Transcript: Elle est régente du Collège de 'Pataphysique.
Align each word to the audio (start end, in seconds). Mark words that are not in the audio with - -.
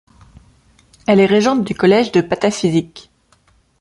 Elle 1.05 1.19
est 1.19 1.27
régente 1.27 1.63
du 1.63 1.75
Collège 1.75 2.11
de 2.11 2.21
'Pataphysique. 2.21 3.11